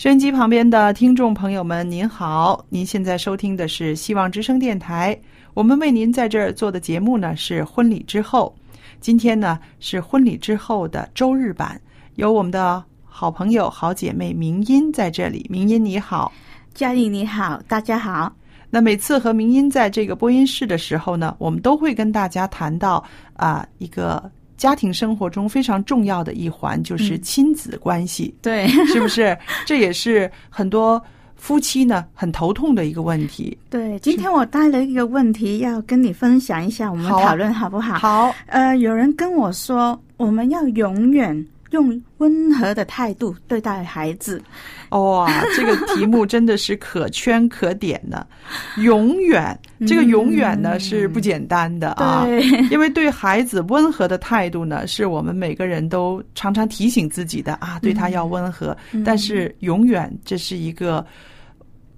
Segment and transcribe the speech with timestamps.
[0.00, 2.64] 收音机旁边的听众朋友们，您好！
[2.70, 5.14] 您现在收听的是希望之声电台，
[5.52, 8.56] 我们为您在这儿做的节目呢是婚礼之后。
[8.98, 11.78] 今天呢是婚礼之后的周日版，
[12.14, 15.46] 有我们的好朋友、好姐妹明音在这里。
[15.50, 16.32] 明音你好。
[16.72, 18.34] 佳丽你好，大家好。
[18.70, 28.34] 那每次和明音在这个播音室的时候呢，我们都会跟大家谈到啊、一个家庭生活中非常重要的一环，就是嗯亲子关系。
[28.42, 29.34] 对，是不是？
[29.64, 31.02] 这也是很多
[31.34, 33.56] 夫妻呢很头痛的一个问题。
[33.70, 37.94] 对，今天我带了一个问题要跟你分享一下，我们讨论好不好？
[37.98, 44.42] 好，呃，有人跟我说，我们要永远用温和的态度对待孩子。
[44.90, 48.26] 哇， 这个题目真的是可圈可点的。
[48.78, 52.26] 永远，这个永远呢是不简单的啊。
[52.70, 58.76] 因为对孩子温和的态度呢，是我们每个人都常常提醒自己的啊，对他要温和。
[58.92, 61.04] 嗯但是永远这是一个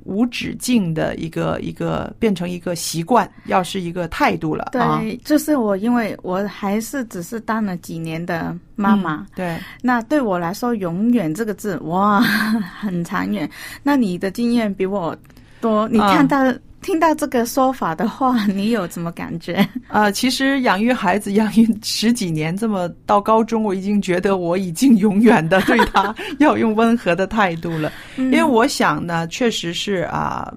[0.04, 4.98] 无止境的一个一个变成一个习惯，要是一个态度了啊。
[5.00, 12.20] 对，就是我，因为我还是只是当了几年的妈妈，嗯对，那对我来说，“永远”这个字，哇，
[12.80, 13.48] 很长远。
[13.82, 15.16] 那你的经验比我
[15.60, 16.38] 多，你啊看到、
[16.82, 19.66] 听到这个说法的话，你有什么感觉？
[19.88, 30.52] 呃， 其实养育孩子养育十几年，这么到高中，我已经觉得我已经永远的对他要用温和的态度了， 因为我想呢，确实是啊。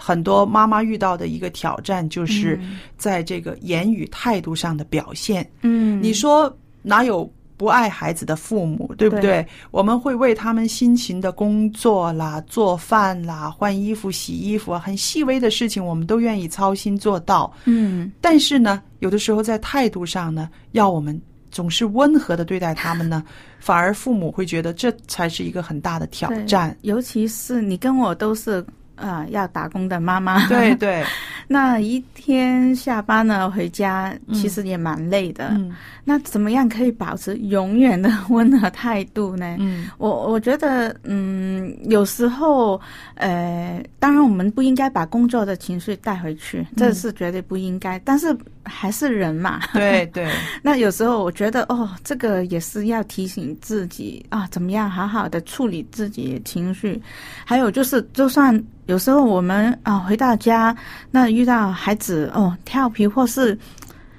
[0.00, 2.58] 很多妈妈遇到的一个挑战，就是
[2.96, 5.44] 在这个言语态度上的表现。
[5.62, 7.28] 嗯，你说哪有
[7.58, 9.22] 不爱孩子的父母，对不对？
[9.22, 17.52] 对我们会为他们辛勤的工作啦、做饭啦、换衣服、洗衣服啊，很细微的事情，我们都愿意操心做到。
[17.64, 21.20] 嗯，但是呢，有的时候在态度上呢，要我们
[21.50, 23.24] 总是温和的对待他们呢，
[23.58, 26.74] 反而父母会觉得这才是一个很大的挑战。
[26.82, 28.64] 尤其是你跟我都是
[28.94, 31.04] 呃要打工的妈妈，对对，
[31.50, 35.48] 那一天下班了回家，其实也蛮累的。
[35.52, 39.56] 嗯那怎么样可以保持永远的温和态度呢？
[39.60, 42.80] 嗯我我觉得，嗯，有时候，
[43.16, 47.98] 呃，当然我们不应该把工作的情绪带回去，这是绝对不应该。
[47.98, 50.30] 但是还是人嘛，对 对，
[50.62, 56.98] 那有时候我觉得，哦，这个也是要提醒自己啊，怎么样好好的处理自己的情绪。
[57.44, 58.58] 还有就是，就算
[58.88, 60.74] 有时候我们啊回到家，
[61.10, 63.56] 那遇到孩子哦调皮或是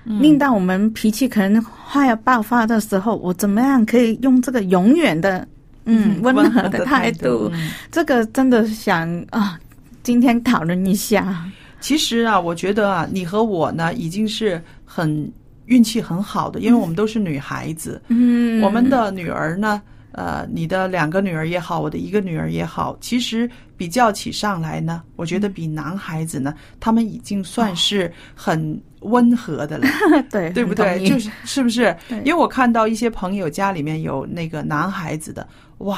[0.04, 5.46] 令到我们脾气可能快要爆发的时候，我怎么样可以用这个永远的
[5.86, 7.50] 嗯温和的态度？
[7.52, 9.60] 嗯这个真的想啊，
[10.04, 11.44] 今天讨论一下。
[11.82, 15.32] 其实啊，我觉得啊，你和我呢已经是很
[15.66, 18.00] 运气很好的，因为我们都是女孩子。
[18.10, 19.82] 嗯，我们的女儿呢，
[20.20, 29.88] 呃，你的两个女儿也好，我的一个女儿也好，其实比较起上来呢，我觉得比男孩子呢，他们已经算是很温和的了。
[30.30, 31.08] 对对不对？
[31.08, 31.96] 就是是不是？
[32.10, 35.98] 因为我看到一些朋友家里面有那个男孩子的，哇，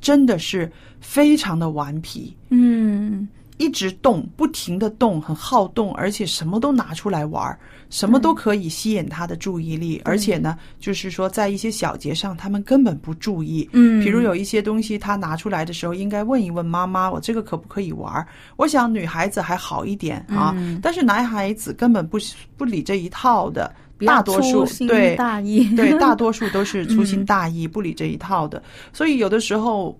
[0.00, 0.70] 真的是
[1.00, 2.36] 非常的顽皮。
[2.50, 3.26] 嗯，
[3.58, 7.58] 一直动，不停的动，很好动，而且什么都拿出来玩儿，
[7.88, 10.00] 什么都可以吸引他的注意力。
[10.04, 13.68] 而且呢，就是说在一些小节上，他们根本不注意。
[13.72, 18.26] 嗯比如有一些东西他拿出来的时候，应该问一问妈妈，我这个可不可以玩儿？
[18.56, 22.18] 我想女孩子还好一点啊，嗯但是男孩子根本不
[22.56, 23.74] 不理这一套的，
[24.04, 28.62] 大多数对大意，对，大多数都是粗心嗯 大意，不理这一套的。
[28.92, 29.98] 所以有的时候，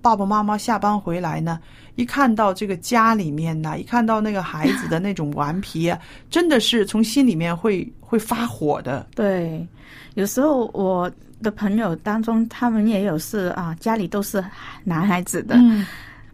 [0.00, 1.58] 爸爸妈妈下班回来呢，
[1.96, 5.98] 一看到这个家里面呢，一看到那个孩子的那种顽皮啊，
[6.30, 9.06] 真的是从心里面会会发火的。
[9.14, 9.66] 对，
[10.14, 11.10] 有时候我
[11.42, 14.44] 的朋友当中，他们也有是啊，家里都是
[14.82, 15.56] 男孩子的。
[15.56, 15.86] 嗯，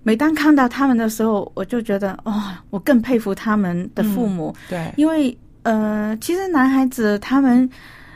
[0.02, 7.68] 每当看到他们的时候，我就觉得哦、我更佩服他们的父母，对，因为呃，其实男孩子他们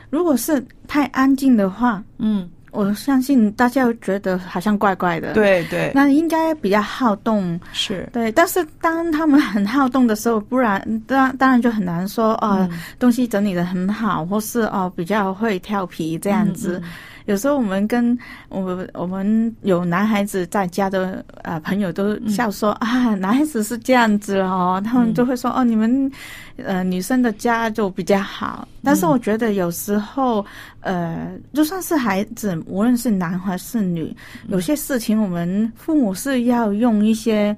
[0.09, 7.59] 如果是太安静的话，嗯，我相信大家觉得好像怪怪的。，对对，那应该比较好动。
[7.73, 16.81] 是对，但是当他们很好动的时候，不然当当然就很难说啊、嗯东西整理的很好，或是哦、比较会调皮这样子。
[16.83, 16.89] 嗯
[17.25, 18.17] 有时候我们跟
[18.49, 26.11] 我们我们有男孩子在家的呃朋友都笑说、啊，男孩子是这样子哦，他们就会说、哦，你们
[26.57, 28.67] 呃女生的家就比较好。
[28.83, 30.45] 但是我觉得有时候
[30.81, 34.15] 呃，就算是孩子，无论是男还是女，
[34.47, 37.55] 有些事情我们父母是要用一些。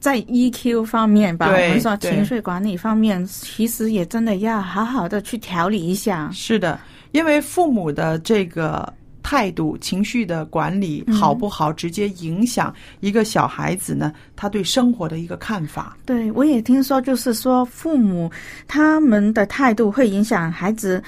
[0.00, 6.28] 在 EQ 方面吧，对我们说情绪管理方面，其实也真的要好好的去调理一下。
[6.30, 6.78] 是的，
[7.12, 8.92] 因为父母的这个
[9.24, 11.14] 态度、情绪的管理嗯。
[11.14, 15.96] 好不好，直接影响一个小孩子呢，他对生活的一个看法。
[16.04, 18.30] 对，我也听说，就是说父母
[18.68, 21.02] 他们的态度会影响孩子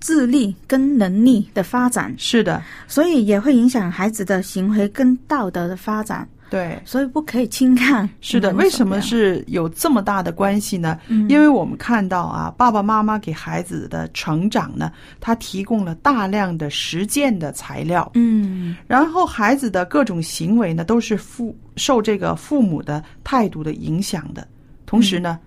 [0.00, 6.80] 智力跟能力的发展，是的，所以也会影响孩子的行为跟道德的发展，对。
[6.84, 8.08] 所以不可以轻看。
[8.20, 10.98] 是的，为什么是有这么大的关系呢？
[11.08, 24.46] 嗯因为我们看到啊，爸爸妈妈给孩子的成长呢，他提供了大量的实践的材料，嗯然后孩子的各种行为呢，都是父受这个父母的态度的影响的。
[24.86, 25.38] 同时呢，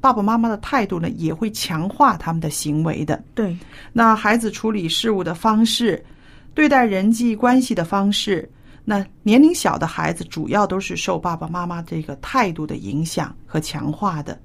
[0.00, 3.22] 爸爸妈妈的态度呢，也会强化他们的行为的。
[3.34, 3.56] 对，
[3.92, 6.02] 那孩子处理事物的方式，
[6.54, 8.48] 对待人际关系的方式，
[8.84, 14.38] 那年龄小的孩子主要都是受爸爸妈妈这个态度的影响和强化的。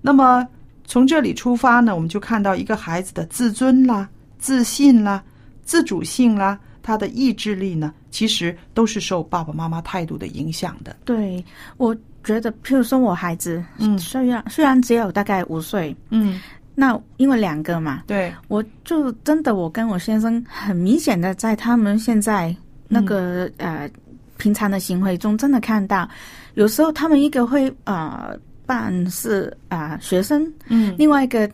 [0.00, 0.46] 那么
[0.84, 4.08] 从这里出发呢，我们就看到一个孩子的自尊啦、
[4.38, 5.22] 自信啦、
[5.62, 10.96] 自主性啦，他的意志力呢，其实都是受爸爸妈妈态度的影响的。
[11.04, 11.42] 对，
[11.76, 11.94] 我
[12.24, 16.40] 觉得，譬如说我孩子，嗯虽然虽然只有大概五岁，嗯，
[16.74, 22.54] 那因为两个嘛，对，我就真的，我跟我先生很明显的在他们现在
[22.92, 23.90] 那个、呃
[24.38, 26.08] 平常的行为中，真的看到，
[26.54, 28.36] 有时候他们一个会呃
[28.66, 30.92] 办事啊、学生，嗯。
[30.98, 31.48] 另外一个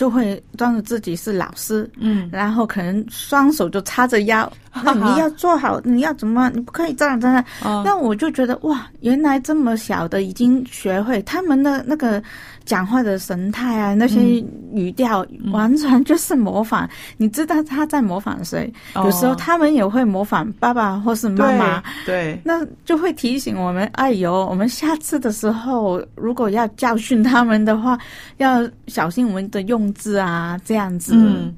[0.00, 4.50] 就会装着自己是老师，嗯，然后可能双手就叉着腰，
[4.82, 7.36] 那你要做好，你要怎么，你不可以这样这样。
[7.62, 12.22] 啊那我就觉得哇，原来这么小的已经学会他们的那个
[12.64, 14.42] 讲话的神态啊，那些
[14.72, 16.88] 语调完全就是模仿。
[17.18, 18.72] 你知道他在模仿谁？
[18.94, 21.82] 哦有时候他们也会模仿爸爸或是妈妈。
[22.06, 27.98] 对对那就会提醒我们，哎呦，我们下次的时候，如果要教训他们的话，
[28.38, 31.12] 要小心我们的用字啊，这样子。
[31.14, 31.54] 嗯，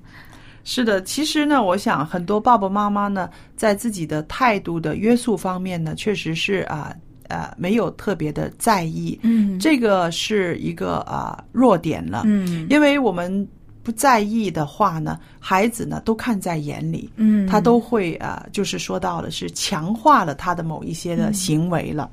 [0.65, 6.95] 是的，其实呢，我想很多爸爸妈妈呢，在自己的态度的约束方面呢，确实是啊
[7.29, 12.67] 呃没有特别的在意，嗯，这个是一个啊、弱点了，嗯。
[12.71, 13.47] 因为我们
[13.83, 22.09] 不在意的话呢，孩子呢都看在眼里，嗯，他都会啊、就是说到了是强化了他的某一些的行为了。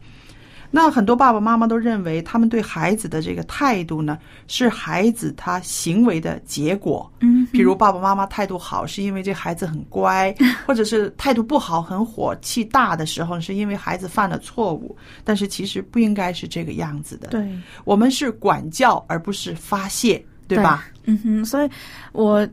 [0.71, 7.11] 那很多爸爸妈妈都认为，他们对孩子的这个态度呢，是孩子他行为的结果。
[7.21, 10.33] 嗯，比如爸爸妈妈态度好，是因为这孩子很乖，
[10.67, 14.95] 或者是态度不好、很火气大的时候，是因为孩子犯了错误。
[15.23, 17.29] 但是其实不应该是这个样子的。
[17.29, 17.47] 对。
[17.83, 20.85] 我们是管教，而不是发泄，对吧？
[21.05, 21.69] 嗯哼，所以
[22.11, 22.47] 我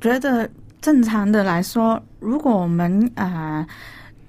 [0.00, 0.48] 觉得
[0.82, 3.66] 正常的来说，如果我们啊、呃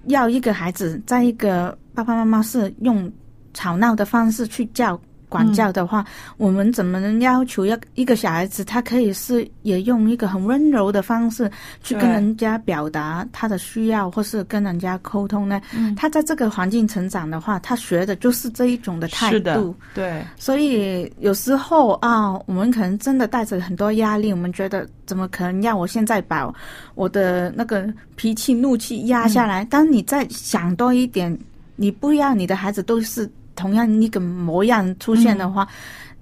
[0.10, 3.12] 要一个孩子在一个爸爸妈妈是用
[3.54, 5.00] 吵闹的方式去叫。
[5.30, 6.04] 管教的话，
[6.38, 11.50] 我们怎么能要求要一个小孩子，他可以是也用一个很温柔的方式
[11.84, 15.62] 去跟人家表达他的需要，或是跟人家沟通呢？
[15.74, 26.52] 嗯他在这个环境成长的话，他学的就是这一种的态度。，对，所以有时候啊，我们可能真的带着很多压力，我们觉得怎么可能让我现在把
[26.96, 29.64] 我的那个脾气、怒气压下来？
[29.66, 31.38] 当你再想多一点，
[31.76, 35.68] 你不要你的孩子都是同样一个模样出现的话，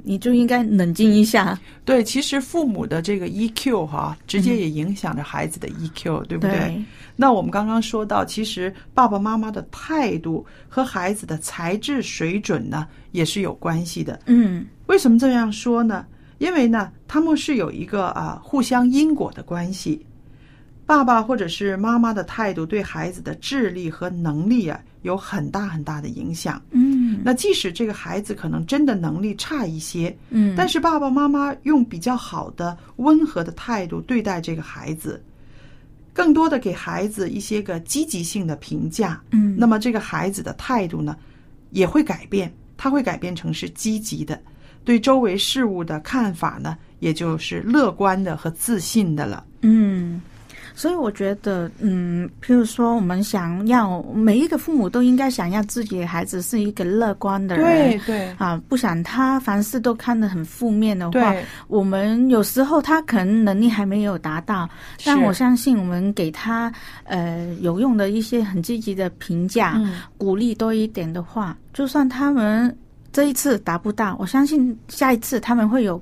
[0.04, 1.58] 你就应该冷静一下。
[1.86, 6.52] 对，其实父母的这个 EQ 哈，直接也影响着孩子的 EQ，、对不对？
[6.58, 6.84] 对
[7.16, 14.20] 那我们刚刚说到，其实爸爸妈妈的态度和孩子的才智水准呢，也是有关系的。
[14.26, 16.06] 嗯为什么这样说呢？
[16.40, 20.04] 因为呢，他们是有一个啊互相因果的关系。
[20.86, 26.62] 爸爸或者是妈妈的态度对孩子的智力和能力啊有很大很大的影响。
[26.72, 35.24] 嗯那即使这个孩子可能真的能力差一些，嗯，但是爸爸妈妈用比较好的、温和的态度对待这个孩子，
[36.14, 39.56] 更多的给孩子一些个积极性的评价，嗯。
[39.58, 41.16] 那么这个孩子的态度呢，
[41.72, 44.40] 也会改变，他会改变成是积极的，
[44.84, 49.44] 对周围事物的看法呢，也就是乐观的和自信的了。
[49.62, 50.22] 嗯，
[50.78, 58.36] 所以我觉得，嗯，譬如说，我们想要每一个父母都应该想要自己的孩子是一个乐观的人，对对。
[58.38, 64.70] 啊，不想他凡事都看得很负面的话，对，我们有时候他可能能力还没有达到，
[65.04, 66.72] 但我相信我们给他
[67.06, 72.78] 呃有用的一些很积极的评价、嗯，鼓励多一点的话，就算他们
[73.12, 76.00] 这一次达不到，我相信下一次他们会有。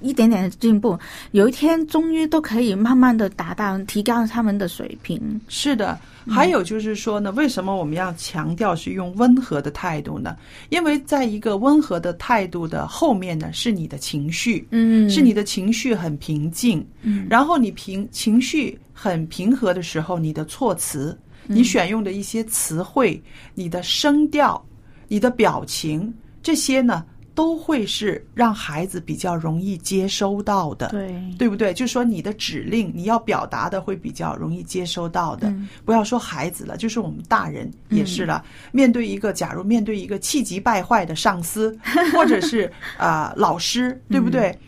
[0.00, 0.98] 一点点的进步，
[1.32, 5.40] 有一天终于都可以慢慢的达到提高他们的水平。
[5.48, 5.98] 是的。
[6.28, 10.36] 还有就是说呢，为什么我们要强调是用温和的态度呢？
[10.70, 23.22] 因为在一个温和的态度的后面呢，是你的情绪，嗯是你的情绪很平静，嗯然后你平情绪很平和的时候，你的措辞，你选用的一些词汇，
[23.54, 24.60] 你的声调，
[25.06, 26.12] 你的表情，
[26.42, 27.04] 这些呢，
[27.36, 30.88] 都会是让孩子比较容易接收到的。
[30.88, 31.72] 对对不对？
[31.72, 35.48] 就是说你的指令，你要表达的会比较容易接收到的。
[35.50, 38.42] 嗯不要说孩子了，就是我们大人也是了。
[38.72, 41.78] 面对一个，假如面对一个气急败坏的上司，
[42.12, 44.58] 或者是啊、呃老师，对不对？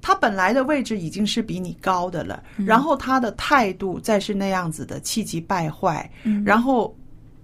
[0.00, 6.08] 他本来的位置已经是比你高的了，然后他的态度再是那样子的气急败坏，
[6.44, 6.96] 然后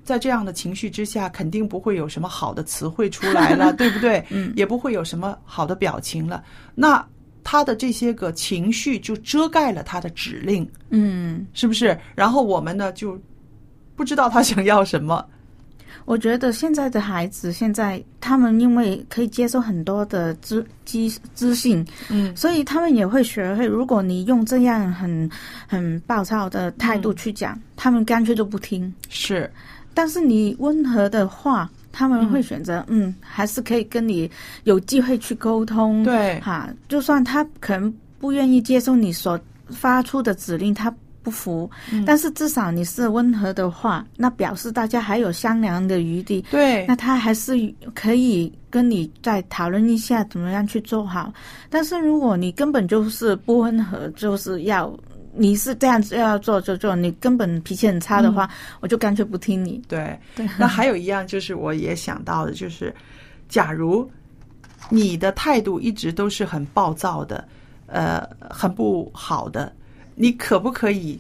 [0.05, 4.25] 在这样的情绪之下，肯定不会有什么好的词汇出来了， 对不对？
[4.31, 6.43] 嗯也不会有什么好的表情了。
[6.75, 7.05] 那
[7.45, 11.99] 他的这些个情绪就遮盖了他的指令，嗯，是不是？
[12.15, 13.21] 然后我们呢就
[13.97, 15.25] 不知道他想要什么。
[16.05, 23.65] 我觉得现在的孩子，现在他们因为可以接受很多的资资资讯，嗯所以他们也会学会。
[23.65, 25.31] 如果你用这样很
[25.69, 28.93] 很暴躁的态度去讲，他们干脆就不听。
[29.09, 29.49] 是，
[29.95, 34.31] 但是你温和的话，他们会选择嗯还是可以跟你
[34.65, 36.03] 有机会去沟通。
[36.03, 46.45] 对哈，就算他可能不愿意接受你所发出的指令，他不服，嗯但是至少你是温和的话，那表示大家还有商量的余地。
[46.51, 47.53] 对那他还是
[47.95, 51.33] 可以跟你再讨论一下怎么样去做好。
[51.71, 54.93] 但是如果你根本就是不温和，就是要
[55.35, 58.49] 你是这样子要做就做，你根本脾气很差的话，
[58.81, 59.83] 我就干脆不听你。
[59.89, 60.19] 对。
[60.37, 62.95] 对，那还有一样就是我也想到的，就是
[63.49, 64.09] 假如
[64.91, 67.43] 你的态度一直都是很暴躁的，
[67.87, 69.73] 呃，很不好的，
[70.15, 71.19] 你可不可以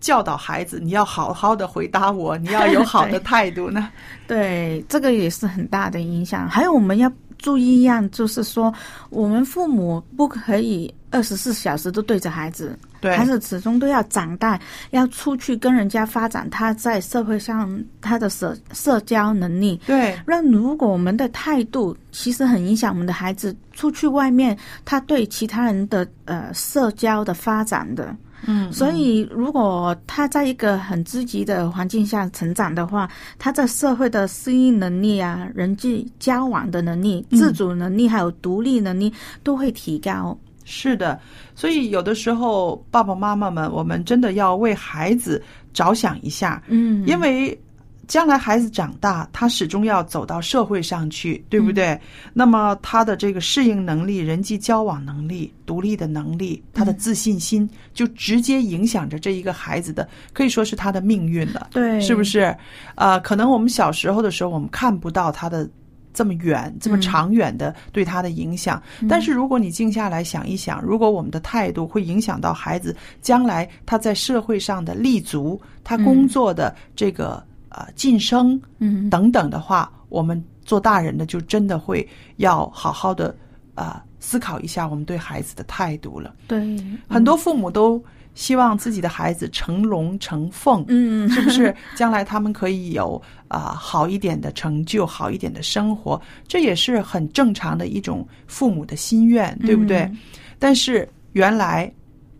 [0.00, 3.90] 教导孩子，你要好好的回答我，你要有好的 态度呢？
[4.26, 6.48] 对，这个也是很大的影响。
[6.48, 7.10] 还有我们要
[7.44, 8.72] 注意一样，就是说
[9.10, 14.58] 我们父母不可以二十四小时都对着孩子，对孩子始终都要长大，
[14.92, 19.78] 要出去跟人家发展他在社会上他的社社交能力。
[19.86, 28.16] 对那如果我们的态度其实很影响我们的孩子出去外面，他对其他人的呃社交的发展的。
[28.46, 33.08] 嗯，所以，如果他在一个很积极的环境下成长的话，
[33.38, 40.36] 他在社会的适应能力啊、人际交往的能力、嗯自主能力还有独立能力都会提高。
[40.66, 41.20] 是的，
[41.54, 45.42] 所以有的时候爸爸妈妈们，我们真的要为孩子
[45.74, 47.58] 着想一下，嗯，因为
[48.06, 51.98] 将来孩子长大，他始终要走到社会上去，对不对？
[52.32, 61.68] 那么他的这个适应能力、人际交往能力、独立的能力、他的自信心，就直接影响着这一个孩子的，可以说是他的命运了。
[61.70, 62.24] 对，是不？
[62.24, 62.56] 是？
[62.96, 65.68] 呃，可能我们小时候的时候，我们看不到他的
[66.12, 68.82] 这么远、这么长远的对他的影响。
[69.08, 77.44] 但是如果你静下来想一想，如果我们的态度会影响到孩子将来他在社会上的立足，他工作的这个、
[77.76, 83.34] 呃晋升嗯，等等的话，我们做大人的就真的会要好好的
[83.74, 86.34] 呃思考一下我们对孩子的态度了。
[86.46, 86.76] 对，
[87.08, 88.02] 很多父母都
[88.34, 91.74] 希望自己的孩子成龙成凤，嗯，是不是？
[91.94, 100.02] 将来他们可以有啊、好一点的成就，好一点的生活，这也是很正常的一种父母的心愿，对不对？
[100.02, 100.18] 嗯
[100.58, 101.92] 但是原来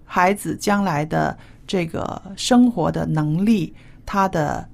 [0.05, 1.37] 孩子将来的
[1.67, 3.75] 这个生活的能力，
[4.07, 4.67] 他的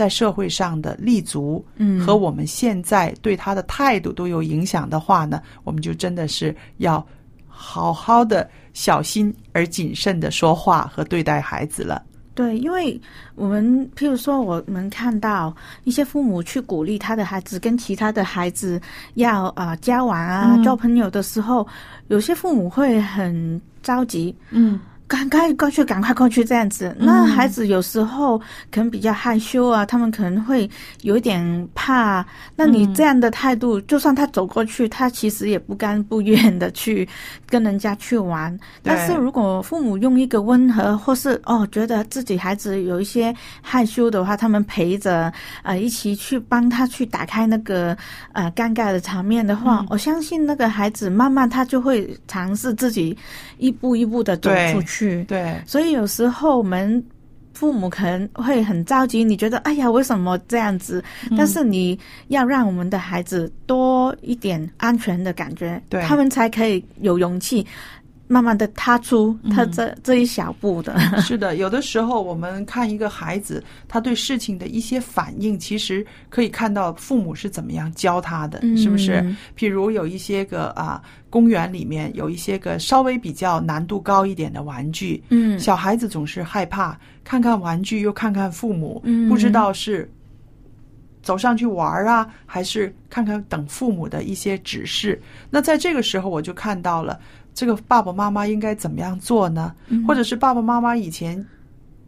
[0.00, 2.00] 在社会上的立足，嗯。
[2.00, 7.06] 和我们现在对他的态度都有影响的话呢，我们就真的是要
[7.46, 12.02] 好好的小心而谨慎的说话和对待孩子了。
[12.32, 12.98] 对，因为
[13.34, 13.62] 我们
[13.94, 15.54] 譬如说，我们看到
[15.84, 18.80] 一些父母去鼓励他的孩子跟其他的孩子
[19.14, 20.62] 要啊、呃交往啊、嗯。
[20.62, 21.66] 交朋友的时候，
[22.08, 26.94] 有些父母会很着急，嗯赶快过去，赶快过去这样子。
[26.96, 28.38] 那孩子有时候
[28.70, 30.70] 可能比较害羞啊，他们可能会
[31.02, 32.24] 有一点怕。
[32.54, 37.08] 那你这样的态度，就算他走过去，他其实也不甘不愿的去
[37.48, 38.56] 跟人家去玩。
[38.84, 45.32] 但是如果父母用一个温和，或是哦觉得自己孩子有一些害羞的话，他们陪着
[45.64, 47.96] 呃一起去帮他去打开那个
[48.30, 53.18] 呃尴尬的场面的话，我相信那个孩子慢慢他就会尝试自己
[53.58, 54.99] 一步一步的走出去。
[55.26, 57.02] 对，所以有时候我们
[57.52, 61.02] 父母可能会很着急，你觉得哎呀为什么这样子？
[61.30, 67.66] 嗯但是你要让我们的孩子多一点安全的感觉，对他们才可以有勇气。
[68.32, 79.14] 慢慢的踏出他嗯这、这一小步的， 是的，有的时候我们看一个孩子，他对事情的一些反应，其实可以看到父母是怎么样教他的，是不是？
[79.14, 79.36] 嗯？
[79.58, 85.58] 譬如有一些个啊，公园里面有一些个稍微比较难度高一点的玩具，嗯。
[85.58, 89.28] 小孩子总是害怕，看看玩具又看看父母，嗯。
[89.28, 90.08] 不知道是
[91.20, 95.20] 走上去玩儿啊，还是看看等父母的一些指示。
[95.50, 97.20] 那在这个时候，我就看到了
[97.60, 99.74] 这个爸爸妈妈应该怎么样做呢？
[99.88, 101.46] 嗯或者是爸爸妈妈以前。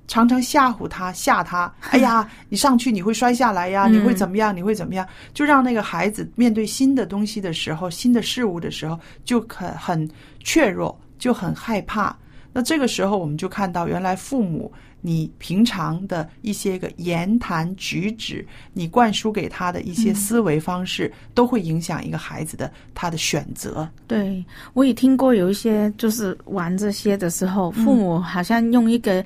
[0.09, 1.71] 常常吓唬他，吓他。
[1.93, 4.57] 哎呀，你上去你会摔下来呀，嗯你会怎么样？
[4.57, 5.07] 你会怎么样？
[5.35, 10.11] 就让那个孩子面对新的东西的时候，新的事物的时候，就很很
[10.43, 12.17] 怯弱，就很害怕。
[12.55, 14.73] 那这个时候，我们就看到，原来父母
[15.05, 23.87] 你平常的一些个言谈举止，你灌输给他的一些思维方式，都会影响一个孩子的他的选择。
[24.07, 29.25] 对，我也听过有一些就是玩这些的时候，父母好像用一个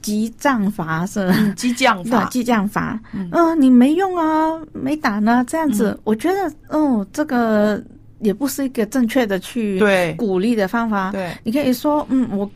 [0.00, 3.28] 激将法是激将，法， 激将法，嗯。
[3.32, 7.82] 嗯、你没用啊，没打呢，这样子，我觉得，哦，这个
[8.20, 10.14] 也不是一个正确的去对。
[10.14, 11.12] 鼓励的方法。
[11.12, 12.50] 对，你可以说，嗯，我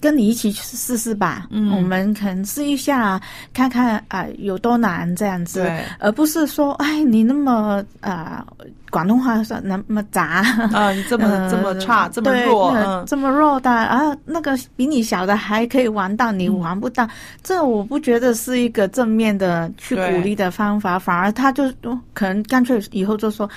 [0.00, 1.70] 跟你一起去试试吧，嗯。
[1.76, 3.20] 我们可能试一下，
[3.52, 8.46] 看看啊、有多难这样子，而不是说，哎，你那么啊、
[8.90, 10.44] 广东话说那么杂。
[10.72, 17.08] 啊，你这么呃这么差，这么弱，嗯，这么弱的啊，那个比你小的还可以玩到，你玩不到，
[17.42, 23.48] 这我不觉得是一个正面的去鼓励的方法，反而他就哦可能干脆以后就说，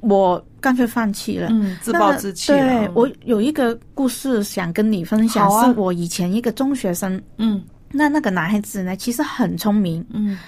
[0.00, 1.48] 我干脆放弃了。
[1.50, 2.90] 嗯，自暴自弃了。
[2.94, 5.64] 我有一个故事想跟你分享，啊。
[5.64, 7.62] 是我以前一个中学生，嗯。
[7.90, 10.38] 那那个男孩子呢，其实很聪明，嗯。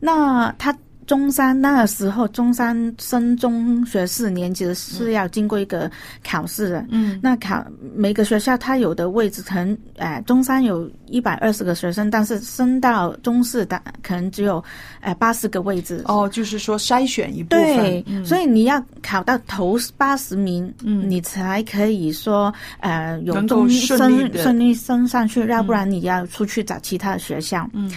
[0.00, 5.90] 那他中山那个时候，中山升中学四年级是要经过一个
[6.26, 6.84] 考试的。
[6.90, 7.64] 嗯那考
[7.94, 14.62] 每个学校它有的位置可能，哎、中山有一百二十个学生，但是升到中四的可能只有，
[15.00, 16.02] 哎八十个位置。
[16.06, 27.68] 哦，就是说筛选一部分，对，嗯所以你要考到头八十名，嗯你才可以说，呃，有中升顺利升上去，要不然你要出去找其他的学校。
[27.72, 27.90] 嗯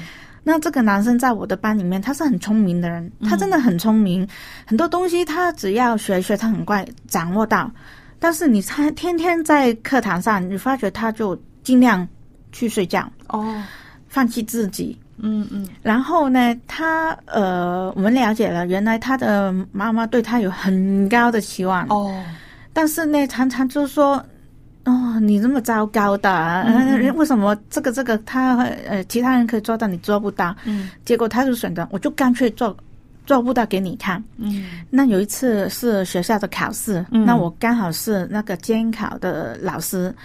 [0.47, 4.25] 那这个男生在我的班里面，他是很聪明的人，他真的很聪明，
[4.65, 7.69] 很多东西他只要学一学，他很快掌握到。
[8.17, 12.07] 但是你他天天在课堂上，你发觉他就尽量
[12.53, 13.61] 去睡觉，哦，
[14.07, 14.97] 放弃自己。
[15.17, 22.23] 嗯嗯然后呢，他呃，我们了解了，原来他的妈妈对他有很高的期望，哦，
[22.71, 24.25] 但是呢，常常就说。
[24.87, 26.65] 哦，你这么糟糕的，
[27.15, 28.55] 为什么这个这个他
[28.87, 30.55] 呃其他人可以做到，你做不到？
[30.63, 30.89] 嗯。
[31.03, 32.75] 结果他就选择，我就干脆做
[33.25, 34.23] 做不到给你看。
[34.37, 34.65] 嗯。
[34.89, 37.25] 那有一次是学校的考试，嗯。
[37.25, 40.15] 那我刚好是那个监考的老师，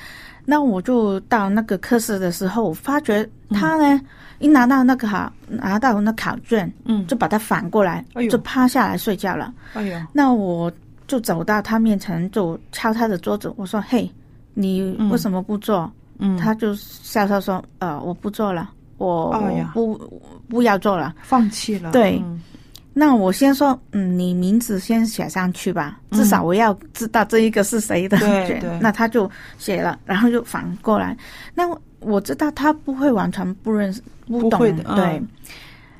[0.44, 4.00] 那我就到那个科室的时候，我发觉他呢、
[4.38, 9.52] 一拿到那个考拿到那考卷，嗯，就把它反过来，哎就趴下来睡觉了。
[9.74, 10.72] 哎呦，那我
[11.08, 14.08] 就走到他面前，就敲他的桌子，我说：“嘿，
[14.54, 22.20] 你为什么不做？”嗯，他就笑笑说：“呃，我不做了，我、哎我不不要做了。”放弃了，对。
[22.24, 22.40] 嗯。
[22.94, 28.18] 那我先说，嗯，你名字先写上去吧，至少我要知道这一个是谁的
[28.80, 31.16] 那他就写了，然后就反过来。
[31.54, 31.64] 那
[32.00, 35.04] 我知道他不会完全不认识、不懂不会的对。
[35.18, 35.28] 嗯。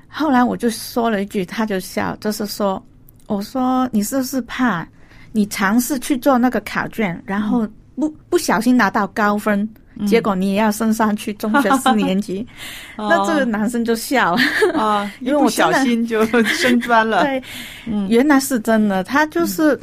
[0.06, 2.80] 后来我就说了一句，他就笑，就是说，
[3.26, 4.86] 我说你是不是怕
[5.32, 9.68] 你尝试去做那个考卷，然后不不小心拿到高分，
[10.06, 12.46] 结果你也要升上去中学四年级？
[12.96, 14.42] 那这个男生就笑了，
[14.78, 17.22] 啊， 因为我小心就升专了。
[17.24, 17.42] 对，
[17.86, 19.78] 嗯原来是真的，他就是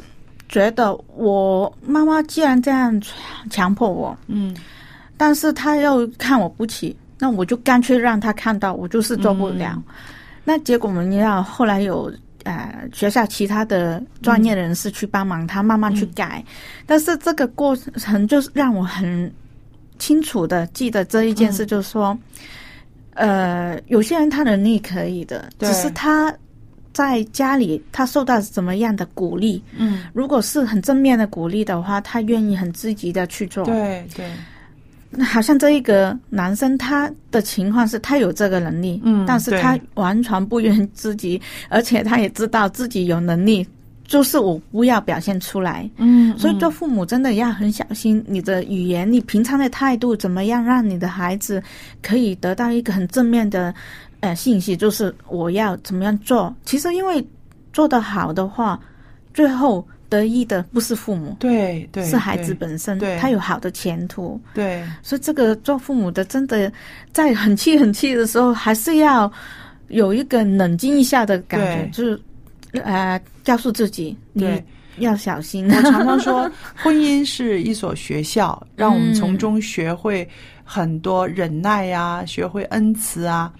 [0.48, 3.00] 觉得我妈妈既然这样
[3.50, 4.54] 强迫我，嗯
[5.16, 9.74] 但是他又看我不起，那我就干脆让他看到我就是做不了。
[9.76, 9.84] 嗯
[10.42, 12.10] 那结果我们要后来有
[12.44, 16.42] 呃学校其他的专业人士去帮忙他，慢慢去改。
[16.46, 16.52] 嗯
[16.86, 19.32] 但是这个过程就是让我很
[19.98, 22.18] 清楚的记得这一件事，就是说，
[23.14, 26.34] 呃，有些人他能力可以的，只是他。
[26.92, 29.62] 在家里，他受到怎么样的鼓励？
[29.76, 33.64] 嗯，如果是很正面的鼓励的话，他愿意很积极的去做。
[33.64, 34.59] 对对，那
[35.18, 43.66] 好像这一个男生，他的情况是他有这个能力，嗯但是他完全不愿意自己，而且他也知道自己有能力，
[44.04, 45.90] 就是我不要表现出来。
[45.96, 51.60] 嗯所以做父母真的要很小心你的语言，你平常的态度怎么样，让你的孩子
[52.00, 53.74] 可以得到一个很正面的
[54.20, 56.54] 呃信息，就是我要怎么样做。
[56.64, 57.26] 其实因为
[57.72, 58.78] 做得好的话，
[59.34, 64.38] 最后得意的不是父母，对对，是孩子本身，对他有好的前途。
[64.52, 66.70] 对所以这个做父母的，真的
[67.12, 69.32] 在很气很气的时候，还是要
[69.88, 72.20] 有一个冷静一下的感觉，就是
[72.82, 74.62] 呃，告诉自己你对。
[74.98, 75.66] 要小心。
[75.70, 80.28] 我常常说， 婚姻是一所学校，让我们从中学会
[80.62, 83.50] 很多忍耐呀、学会恩慈啊。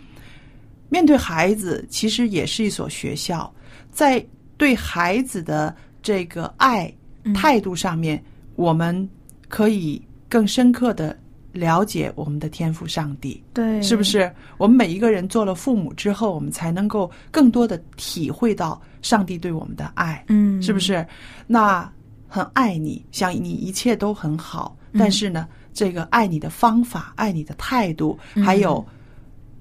[0.91, 3.51] 面对孩子，其实也是一所学校，
[3.91, 4.23] 在
[4.59, 6.93] 对孩子的这个爱
[7.35, 8.23] 态度上面，
[8.57, 9.09] 我们
[9.49, 11.17] 可以更深刻的
[11.53, 13.43] 了解我们的天赋上帝。
[13.53, 14.03] 对，是不？
[14.03, 14.33] 是？
[14.57, 21.07] 我们每一个人做了父母之后，我们才能够更多的体会到上帝对我们的爱，嗯，是不是？
[21.47, 21.91] 那
[22.29, 28.85] 很爱你，想你一切都很好，但是呢，这个爱你的方法、爱你的态度，还有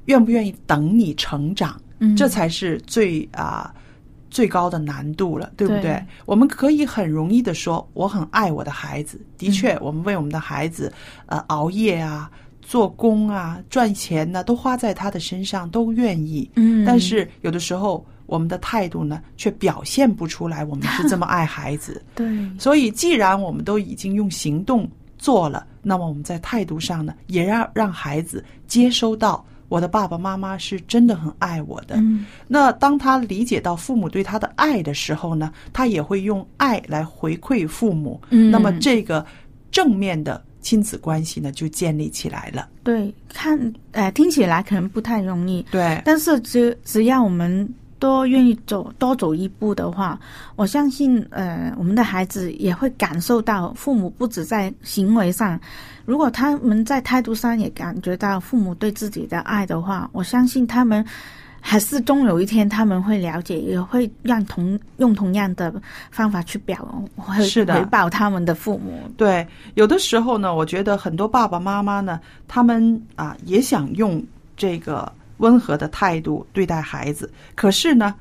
[0.06, 3.74] 愿不愿意等你成长，嗯这才是最啊。
[4.30, 5.82] 最高的难度了，对不对？
[5.84, 9.20] 对我们可以很容易的说，我很爱我的孩子。
[9.38, 10.92] 的确，我们为我们的孩子，
[11.28, 12.30] 呃，熬夜啊，
[12.62, 16.50] 做工啊，赚钱呢，都花在他的身上，都愿意。
[16.56, 22.04] 嗯但是有的时候，我们的态度呢，却表现不出来，我们是 这么爱孩子。
[22.14, 22.28] 对，
[22.60, 24.88] 所以，既然我们都已经用行动
[25.18, 31.96] 做了，那么我们在态度上呢，也要让孩子接收到我的爸爸妈妈是真的很爱我的。
[31.98, 38.20] 嗯那当他理解到父母对他的爱的时候呢，他也会用爱来回馈父母。
[38.32, 39.26] 嗯那么这个
[39.72, 42.68] 正面的亲子关系呢，就建立起来了。
[42.84, 43.58] 对，看，
[43.92, 47.68] 呃，听起来可能不太容易，对，但是只只要我们
[48.00, 50.20] 多愿意走多走一步的话，
[50.56, 55.60] 我相信，呃，我们的孩子也会感受到父母不止在行为上，
[56.10, 61.06] 如果他们在态度上也感觉到父母对自己的爱的话，我相信他们
[61.62, 65.72] 还是终有一天他们会了解，也会让同用同样的
[66.10, 66.84] 方法去表
[67.16, 69.08] 回是的回报他们的父母。
[69.18, 74.20] 对，有的时候呢，我觉得很多爸爸妈妈呢，他们啊也想用
[74.58, 78.16] 这个温和的态度对待孩子，可是呢，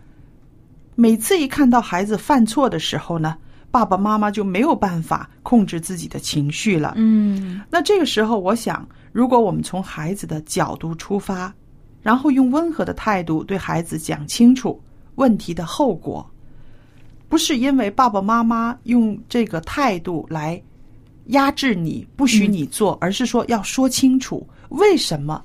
[0.94, 3.34] 每次一看到孩子犯错的时候呢，
[3.70, 6.94] 爸爸妈妈就没有办法控制自己的情绪了。
[6.96, 7.60] 嗯。
[7.70, 11.54] 那这个时候，我想，如果我们从孩子的角度出发，
[12.02, 14.80] 然后用温和的态度对孩子讲清楚
[15.16, 16.28] 问题的后果，
[17.28, 20.60] 不是因为爸爸妈妈用这个态度来
[21.26, 25.44] 压制你，不许你做，而是说要说清楚为什么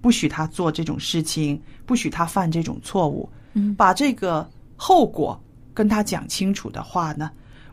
[0.00, 3.74] 不许他做这种事情，不许他犯这种错误，嗯。
[3.74, 5.38] 把这个后果
[5.74, 7.30] 跟他讲清楚的话呢，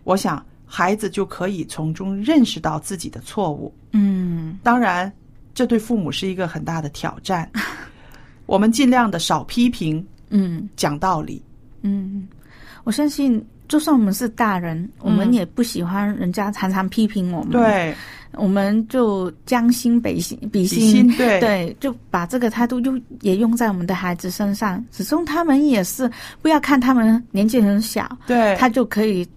[0.08, 3.74] 我想孩子就可以从中认识到自己的错误。
[3.92, 5.12] 嗯当然，
[5.54, 7.50] 这对父母是一个很大的挑战。
[8.46, 11.44] 我们尽量的少批评， 嗯讲道理。
[11.82, 12.26] 嗯，
[12.86, 13.46] 我相信。
[13.68, 17.94] 就算我们是大人，我们嗯也不喜欢人家常常批评我们。，对，
[18.32, 24.82] 我们就将心比心，比心对对，就把这个态度用也用在我们的孩子身上。
[24.94, 26.10] 始终他们也是
[26.42, 29.28] 不要看他们年纪很小，对，他就可以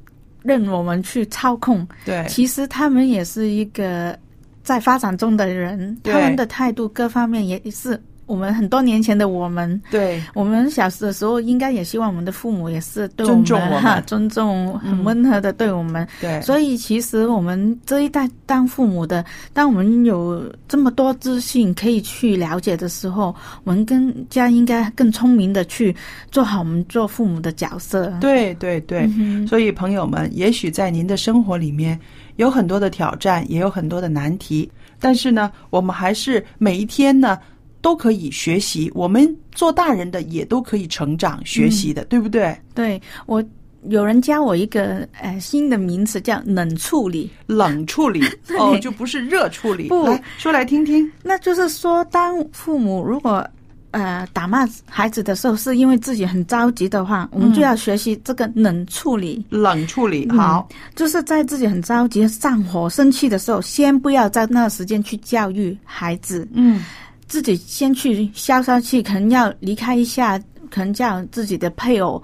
[0.42, 1.86] 任我们去操控。
[2.04, 4.18] 对其实他们也是一个
[4.62, 13.82] 在发展中的人，他们的态度各方面也是我们很多年前的我们，对，我们小时的时候，应该也希望我们的父母也是对我们尊重我们。
[13.82, 16.06] 哈尊重，很温和的对我们。
[16.20, 25.94] 对，所以其实我们这一代当父母的，当我们有这么多资讯可以去了解的时候，我们更加应该更聪明的去
[26.30, 28.12] 做好我们做父母的角色。
[28.20, 31.98] 对对对，嗯所以朋友们，也许在您的生活里面
[32.36, 37.36] 有很多的挑战，也有很多的难题，但是呢，我们还是每一天呢
[37.80, 38.90] 都可以学习。
[38.94, 42.56] 我们做大人的也都可以成长学习的，对不对？
[42.74, 43.42] 对我
[43.88, 48.22] 有人教我一个呃新的名词叫冷处理，冷处理
[48.58, 49.88] 哦，就不是热处理。
[49.88, 51.10] 不来说来听听。
[51.22, 53.46] 那就是说，当父母如果
[53.92, 59.42] 呃打骂孩子的时候，是因为自己很着急的话，我们就要学习这个冷处理。
[59.48, 66.84] 冷处理嗯好，就是在自己很着急、上火、生气的时候，先不要在那个时间去教育孩子，嗯
[67.30, 70.38] 自己先去消消气，可能要离开一下，
[70.70, 72.22] 可能叫自己的配偶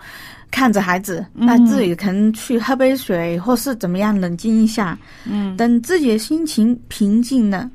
[0.51, 1.47] 看着孩子，嗯。
[1.47, 7.71] 那自己可能去喝杯水，或是怎么样冷静一下，嗯，等自己的心情平静了。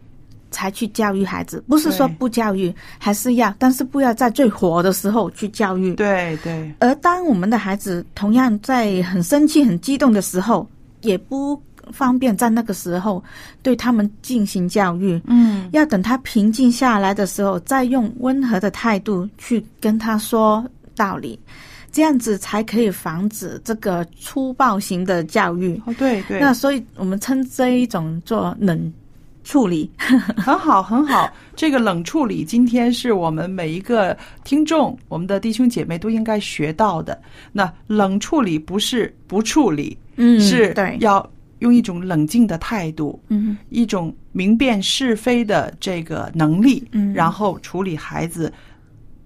[0.54, 5.96] 才去教育孩子，不是说不教育，还是要，但是不要在最火的时候去教育。
[5.96, 10.68] 对对，而当我们的孩子同样在很生气、很激动的时候，
[11.04, 11.56] 也不
[11.92, 13.24] 方便在那个时候
[13.62, 15.22] 对他们进行教育。
[15.28, 21.40] 嗯要等他平静下来的时候，再用温和的态度去跟他说道理，
[21.92, 25.82] 这样子才可以防止这个粗暴型的教育。
[25.86, 28.92] 哦对对，那所以我们称这一种做冷
[29.44, 29.90] 处理。
[29.98, 31.32] 很好，很好。
[31.56, 37.20] 这个冷处理，今天是我们每一个听众、我们的弟兄姐妹都应该学到的。
[37.52, 41.28] 那冷处理不是不处理，嗯是对，要
[41.62, 43.58] 用一种冷静的态度，嗯。
[43.70, 47.12] 一种明辨是非的这个能力，嗯。
[47.14, 48.54] 然后处理孩子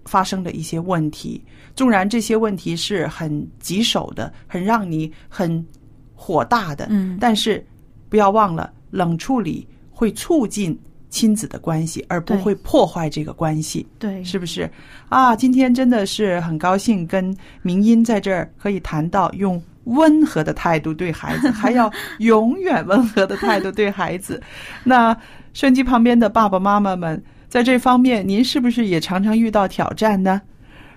[0.05, 1.43] 发生的一些问题。
[1.75, 5.65] 纵然这些问题是很棘手的，很让你很
[6.13, 7.17] 火大的，嗯。
[7.19, 7.65] 但是
[8.07, 10.77] 不要忘了，冷处理会促进
[11.09, 14.69] 亲子的关系，而不会破坏这个关系，对，是不是？
[15.09, 24.41] 啊，今天真的是很高兴跟明音在这儿可以谈到用温和的态度对孩子， 还要永远温和的态度对孩子。
[24.83, 25.15] 那
[25.53, 30.41] 收音机旁边的爸爸妈妈们，在这方面您是不是也常常遇到挑战呢？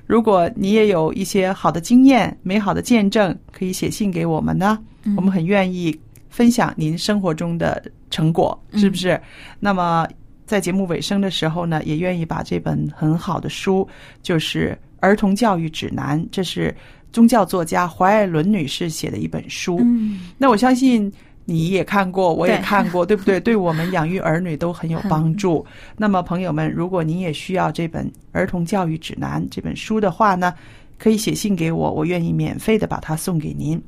[0.07, 4.79] 如果你也有一些好的经验、美好的见证，可以写信给我们呢。
[5.05, 5.99] 嗯我们很愿意
[6.29, 9.21] 分享您生活中的成果，是不是？
[9.61, 10.07] 那么
[10.47, 13.87] 在节目尾声的时候呢，也愿意把这本很好的书，
[14.23, 14.71] 就是
[15.01, 16.75] 《儿童教育指南》，这是
[17.13, 19.79] 宗教作家怀爱伦女士写的一本书。
[19.81, 21.11] 嗯那我相信
[21.45, 23.41] 你也看过，我也看过，对不对？
[23.41, 25.65] 对我们养育儿女都很有帮助。
[25.97, 30.53] 那么，朋友们，如果您也需要这本《儿童教育指南》这本书的话呢，
[30.99, 33.81] 可以写信给我，我愿意免费的把它送给您。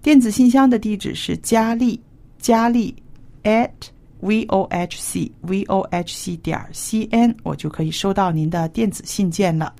[0.00, 2.00] 电子信箱的地址是佳丽
[2.38, 2.94] 佳丽
[3.42, 3.68] at
[4.20, 9.74] v o h c v o h c 点 c n，我就可以收到您的电子信件了。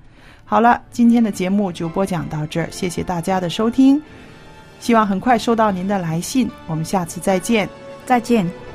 [0.49, 4.01] 好了，今天的节目就播讲到这儿，谢谢大家的收听。
[4.79, 7.69] 希望很快收到您的来信，我们下次再见。
[8.03, 8.68] 再见。